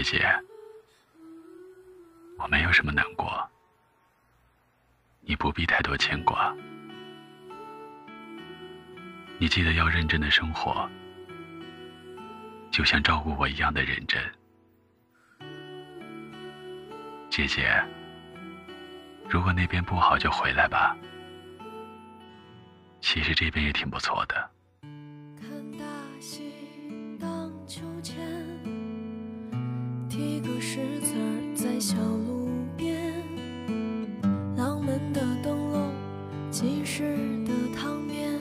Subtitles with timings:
[0.00, 0.24] 姐姐，
[2.38, 3.44] 我没有什么难过，
[5.22, 6.54] 你不必太多牵挂。
[9.38, 10.88] 你记得要认真的生活，
[12.70, 14.22] 就像照顾我一样的认真。
[17.28, 17.68] 姐姐，
[19.28, 20.96] 如果那边不好就回来吧。
[23.00, 24.48] 其实这边也挺不错的。
[30.18, 33.14] 一个石子儿在小路边，
[34.56, 35.92] 浪漫的灯笼，
[36.50, 38.32] 即时的汤面，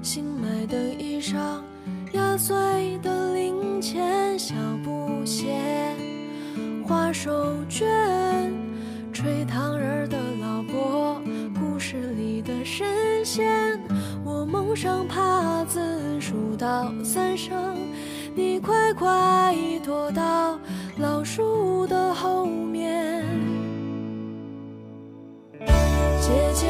[0.00, 1.60] 新买的衣裳，
[2.12, 2.54] 压碎
[3.02, 5.58] 的零钱，小布鞋，
[6.86, 7.84] 花手绢，
[9.12, 11.20] 吹糖人儿的老伯，
[11.58, 13.76] 故事里的神仙。
[14.24, 15.80] 我蒙上帕子，
[16.20, 17.76] 数到三声，
[18.36, 19.52] 你快快
[19.84, 20.56] 躲到
[21.02, 23.24] 老树的后面。
[26.20, 26.68] 姐姐，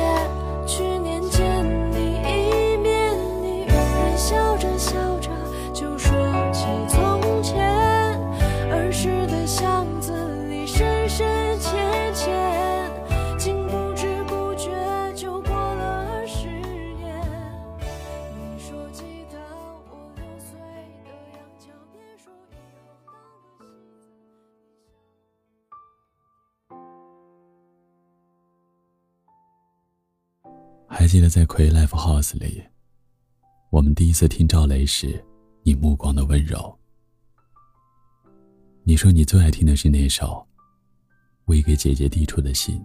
[30.94, 32.62] 还记得在葵 Life House 里，
[33.70, 35.24] 我们第一次听赵雷时，
[35.62, 36.78] 你目光的温柔。
[38.84, 40.26] 你说你最爱听的是那首
[41.46, 42.78] 《未给姐姐递出的信》。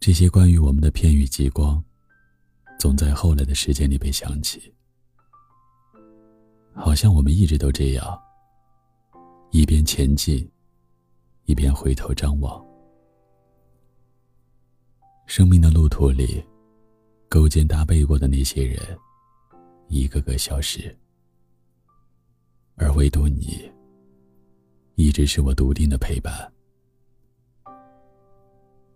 [0.00, 1.84] 这些关于我们的片语极光，
[2.80, 4.74] 总在后来的时间里被想起，
[6.74, 8.18] 好像我们一直都这样，
[9.50, 10.50] 一边前进，
[11.44, 12.66] 一边回头张望。
[15.28, 16.42] 生命的路途里，
[17.28, 18.80] 勾肩搭背过的那些人，
[19.88, 20.96] 一个个消失，
[22.76, 23.70] 而唯独你，
[24.94, 26.50] 一直是我笃定的陪伴。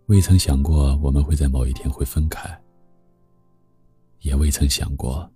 [0.06, 2.59] 未曾想过我们会在某一天会分开，
[4.20, 5.31] 也未曾想过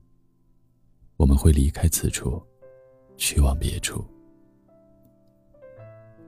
[1.19, 2.43] 我们会离开此处，
[3.19, 4.03] 去往别处。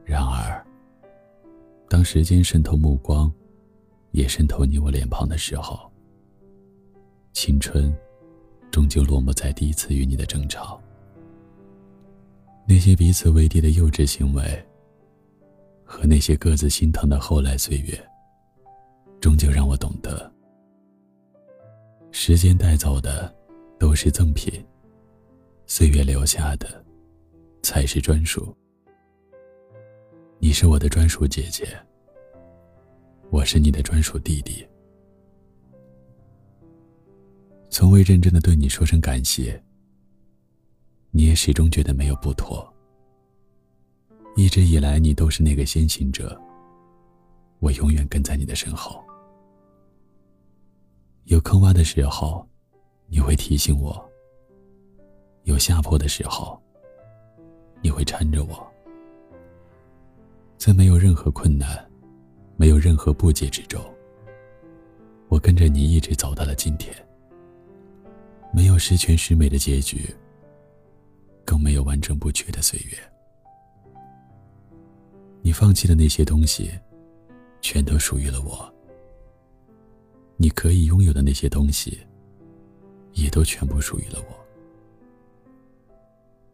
[0.04, 0.62] 然而，
[1.88, 3.32] 当时间渗透目光。
[4.12, 5.90] 也渗透你我脸庞的时候，
[7.32, 7.94] 青春
[8.70, 10.80] 终究落幕在第一次与你的争吵。
[12.66, 14.66] 那些彼此为敌的幼稚行为，
[15.84, 17.98] 和那些各自心疼的后来岁月，
[19.20, 20.30] 终究让我懂得，
[22.10, 23.34] 时间带走的
[23.78, 24.52] 都是赠品，
[25.66, 26.84] 岁月留下的
[27.62, 28.54] 才是专属。
[30.38, 31.66] 你是我的专属姐姐。
[33.30, 34.66] 我是你的专属弟弟，
[37.68, 39.62] 从未认真的对你说声感谢。
[41.10, 42.66] 你也始终觉得没有不妥。
[44.34, 46.40] 一直以来，你都是那个先行者，
[47.58, 49.04] 我永远跟在你的身后。
[51.24, 52.46] 有坑洼的时候，
[53.08, 53.92] 你会提醒我；
[55.44, 56.60] 有下坡的时候，
[57.82, 58.66] 你会搀着我。
[60.56, 61.87] 在没有任何困难。
[62.60, 63.80] 没有任何不解之咒，
[65.28, 66.92] 我跟着你一直走到了今天。
[68.52, 70.12] 没有十全十美的结局，
[71.44, 72.98] 更没有完整不缺的岁月。
[75.40, 76.72] 你放弃的那些东西，
[77.60, 78.68] 全都属于了我。
[80.36, 81.96] 你可以拥有的那些东西，
[83.12, 84.36] 也都全部属于了我。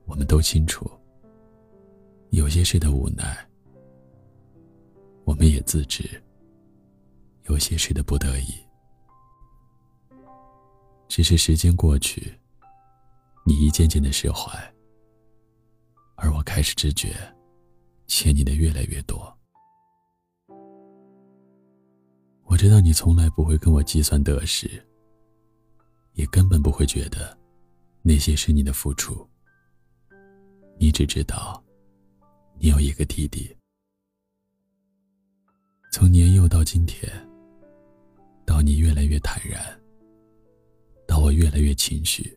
[0.05, 0.87] 我们都清楚，
[2.29, 3.49] 有些事的无奈。
[5.25, 6.23] 我们也自知，
[7.45, 8.55] 有些事的不得已，
[11.09, 12.33] 只是时间过去，
[13.47, 14.53] 你一件件的释怀，
[16.17, 17.15] 而我开始知觉，
[18.07, 19.33] 欠你的越来越多。
[22.45, 24.71] 我知道你从来不会跟我计算得失，
[26.13, 27.37] 也根本不会觉得
[28.03, 29.27] 那些是你的付出。
[30.79, 31.65] 你只知道，
[32.61, 33.57] 你有一个弟弟。
[35.97, 37.09] 从年幼到今天，
[38.45, 39.81] 到你越来越坦然，
[41.07, 42.37] 到我越来越情绪，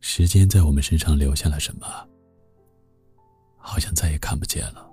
[0.00, 1.86] 时间在我们身上留下了什么？
[3.58, 4.90] 好像再也看不见了。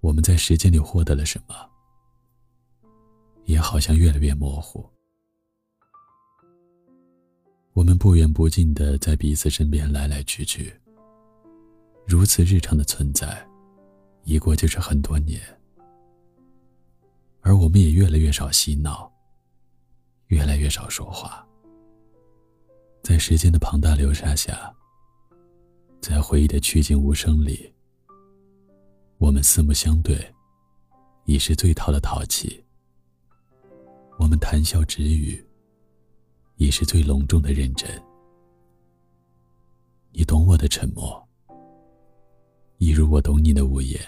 [0.00, 1.54] 我们在时间里获得了什么？
[3.44, 4.88] 也好像越来越模糊。
[7.74, 10.74] 我们不远不近的在彼此身边来来去去，
[12.06, 13.46] 如此日常的存在，
[14.30, 15.40] 一过就是很多年。
[17.40, 19.10] 而我们也越来越少嬉闹，
[20.28, 21.44] 越来越少说话。
[23.02, 24.72] 在时间的庞大流沙下，
[26.00, 27.72] 在回忆的曲径无声里，
[29.18, 30.32] 我们四目相对，
[31.24, 32.62] 已是最淘的淘气；
[34.16, 35.44] 我们谈笑止语，
[36.54, 37.90] 已是最隆重的认真。
[40.12, 41.20] 你懂我的沉默，
[42.78, 44.00] 一如我懂你的无言。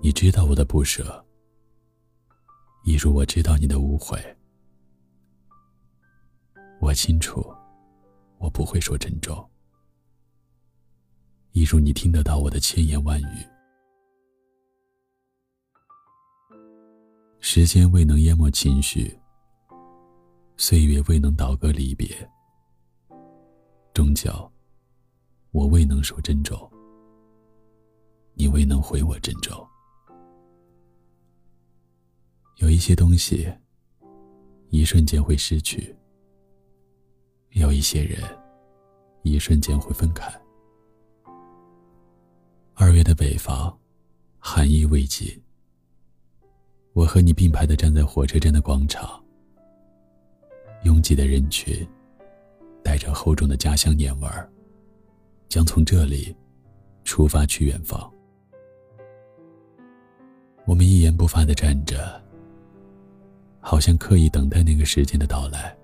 [0.00, 1.24] 你知道我的不舍，
[2.84, 4.18] 一如我知道你的无悔。
[6.80, 7.44] 我清楚，
[8.38, 9.46] 我不会说珍重，
[11.50, 13.46] 一如你听得到我的千言万语。
[17.40, 19.18] 时间未能淹没情绪，
[20.56, 22.08] 岁月未能倒戈离别，
[23.92, 24.30] 终究，
[25.50, 26.70] 我未能说珍重，
[28.34, 29.66] 你未能回我珍重。
[32.58, 33.48] 有一些东西，
[34.70, 35.94] 一瞬间会失去；
[37.50, 38.20] 有一些人，
[39.22, 40.28] 一瞬间会分开。
[42.74, 43.76] 二月的北方，
[44.40, 45.40] 寒意未尽。
[46.94, 49.22] 我和你并排的站在火车站的广场，
[50.82, 51.86] 拥挤的人群，
[52.82, 54.50] 带着厚重的家乡年味儿，
[55.48, 56.34] 将从这里
[57.04, 58.12] 出发去远方。
[60.66, 62.20] 我们一言不发的站着。
[63.60, 65.76] 好像刻意等待那个时间的到来。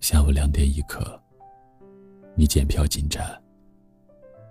[0.00, 1.20] 下午两点一刻，
[2.34, 3.42] 你检票进站，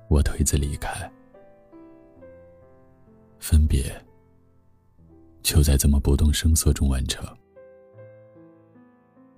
[0.10, 1.10] 我推子离开，
[3.40, 3.84] 分别
[5.44, 7.26] 就在这么不动声色中完成。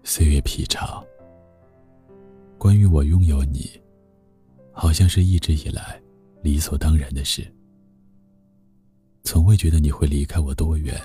[0.03, 1.05] 岁月皮长，
[2.57, 3.69] 关于我拥有你，
[4.71, 6.01] 好像是一直以来
[6.41, 7.45] 理所当然的事，
[9.23, 10.99] 从未觉得你会离开我多远。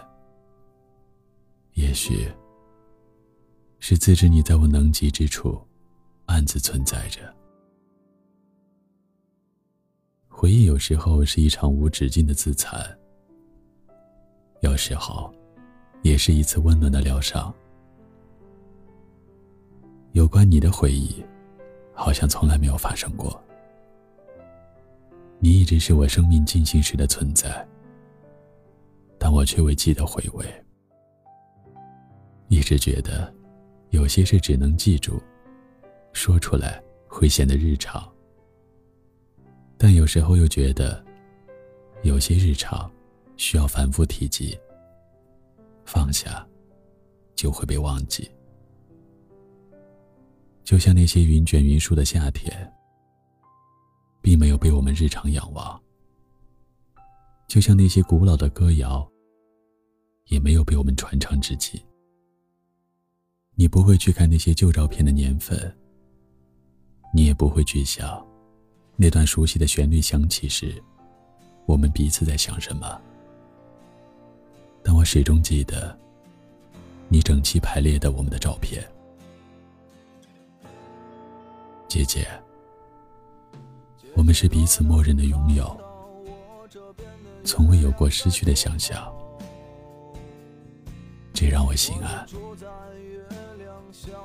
[1.74, 2.28] 也许
[3.78, 5.60] 是自知你在我能及之处，
[6.26, 7.20] 暗自存在着。
[10.28, 12.84] 回忆有时候是一场无止境的自残，
[14.60, 15.32] 有时候
[16.02, 17.52] 也是一次温暖的疗伤。
[20.12, 21.24] 有关你的回忆，
[21.94, 23.42] 好像从来没有发生过。
[25.38, 27.66] 你一直是我生命进行时的存在，
[29.18, 30.61] 但我却未记得回味。
[32.52, 33.34] 一直觉得，
[33.92, 35.18] 有些事只能记住，
[36.12, 38.06] 说出来会显得日常。
[39.78, 41.02] 但有时候又觉得，
[42.02, 42.92] 有些日常
[43.38, 44.54] 需要反复提及，
[45.86, 46.46] 放下
[47.34, 48.30] 就会被忘记。
[50.62, 52.70] 就像那些云卷云舒的夏天，
[54.20, 55.80] 并没有被我们日常仰望；
[57.48, 59.10] 就像那些古老的歌谣，
[60.26, 61.82] 也没有被我们传唱至今。
[63.62, 65.72] 你不会去看那些旧照片的年份，
[67.14, 68.20] 你也不会去想，
[68.96, 70.82] 那段熟悉的旋律响起时，
[71.64, 73.00] 我们彼此在想什么。
[74.82, 75.96] 但我始终记得，
[77.08, 78.84] 你整齐排列的我们的照片。
[81.86, 82.26] 姐姐，
[84.16, 85.80] 我们是彼此默认的拥有，
[87.44, 89.08] 从未有过失去的想象，
[91.32, 92.26] 这让我心安。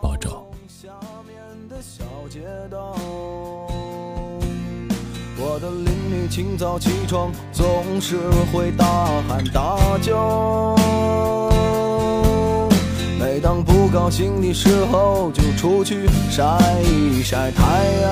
[0.01, 0.45] 保重。
[5.39, 8.17] 我的邻居清早起床总是
[8.51, 8.85] 会大
[9.27, 10.75] 喊大叫，
[13.19, 18.11] 每当不高兴的时候就出去晒一晒太阳。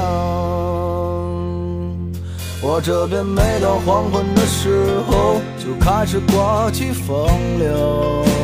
[2.62, 7.28] 我这边每到黄昏的时候就开始刮起风
[7.60, 8.35] 流。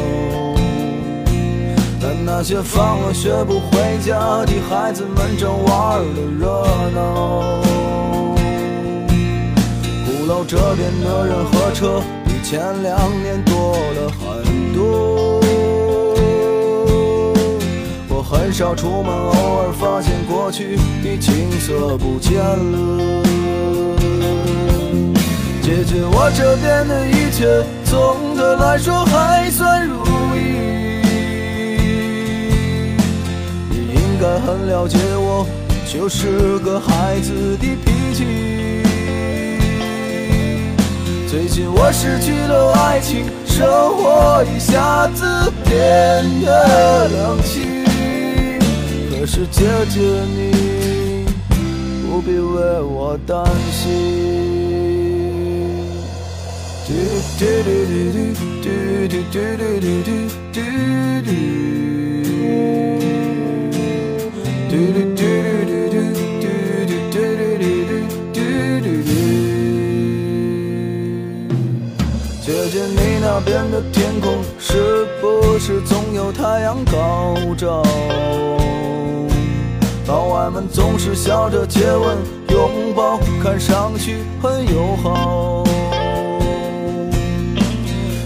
[2.24, 6.64] 那些放了学不回家的孩子们正玩的热
[6.94, 7.60] 闹，
[10.06, 15.40] 鼓楼这边的人和车比前两年多了很多。
[18.08, 23.24] 我很少出门，偶尔发现过去的景色不见了。
[25.62, 29.81] 姐姐，我这边的一切总的来说还算
[34.40, 35.46] 很了解我，
[35.86, 38.26] 就是个孩子的脾气。
[41.30, 43.26] 最近我失去了爱情。
[43.46, 45.24] 生活一下子
[45.66, 45.76] 变
[46.42, 47.84] 得冷清。
[49.12, 51.26] 可是姐姐你
[52.08, 53.82] 不必为我担心。
[56.88, 56.90] 嘟
[57.38, 58.66] 嘟嘟嘟嘟嘟
[59.12, 59.94] 嘟嘟嘟
[60.52, 60.58] 嘟
[61.24, 61.30] 嘟
[73.34, 77.82] 那边的天空是不是总有太阳高照？
[80.06, 82.18] 老外们总是笑着接吻、
[82.50, 85.64] 拥抱，看上去很友好。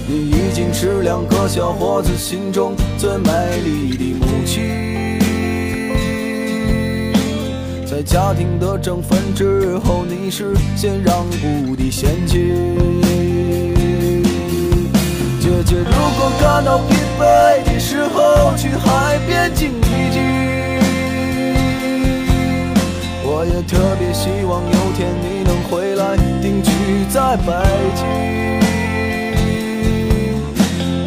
[0.07, 5.19] 你已经是两个小伙子心中最美丽的母亲。
[7.85, 13.04] 在家庭的争分之后，你是先让步的先妻。
[15.63, 15.85] 姐姐，如
[16.17, 20.21] 果感到疲惫的时候，去海边静一静。
[23.24, 26.71] 我也特别希望有天你能回来定居
[27.09, 27.53] 在北
[27.95, 28.05] 京。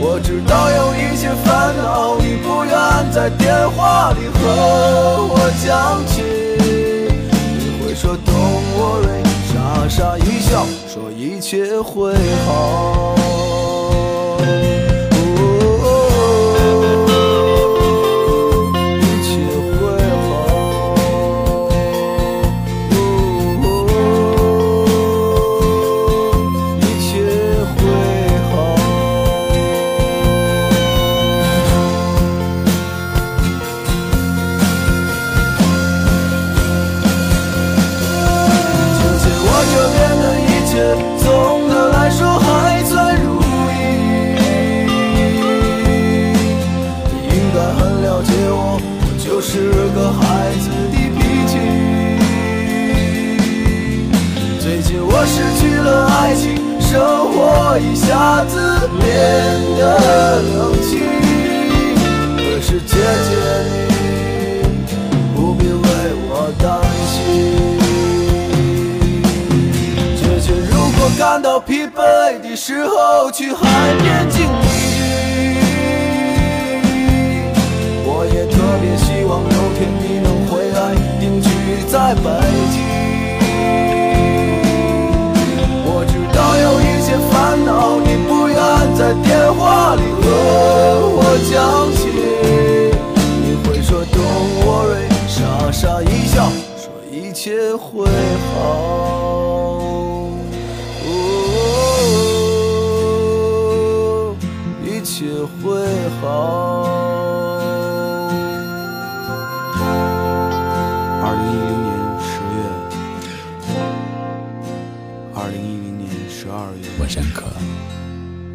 [0.01, 2.73] 我知道有一些烦恼，你不愿
[3.13, 6.23] 在电话里和我讲起。
[7.59, 12.15] 你会说 Don't worry，傻傻一笑，说一切会
[12.47, 13.28] 好。
[41.19, 43.75] 总的来说还算如意。
[47.13, 51.53] 你应该很了解我我就是个孩子的脾气。
[54.61, 56.47] 最近我失去了爱情
[56.81, 56.93] 生
[57.33, 59.07] 活一下子变
[59.77, 59.83] 得
[60.41, 61.01] 冷清。
[62.37, 63.31] 可是姐姐
[63.65, 63.88] 你
[71.39, 73.65] 感到疲惫的时候，去海
[74.03, 74.99] 边静一静。
[78.05, 81.49] 我也特别希望有天你能回来定居
[81.87, 82.27] 在北
[82.75, 82.77] 京。
[85.87, 88.59] 我知道有一些烦恼，你不愿
[88.97, 90.27] 在电话里和
[91.15, 91.55] 我讲
[91.95, 92.11] 起，
[93.45, 98.09] 你会说 Don't worry，傻傻一笑，说一切会
[98.57, 99.18] 好，
[106.21, 106.99] 会好。
[117.09, 117.47] 山可，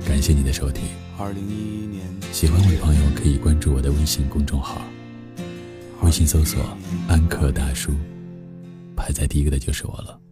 [0.05, 0.83] 感谢你的收听。
[1.17, 4.79] 二零一一年喜欢我的朋友可以关注我的微信公众号，
[6.03, 6.61] 微信搜索
[7.09, 7.91] “安可大叔”，
[8.95, 10.22] 排在第一个的就是我了。